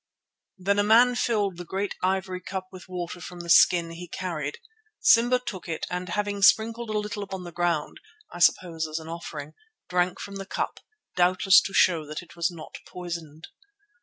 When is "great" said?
1.63-1.93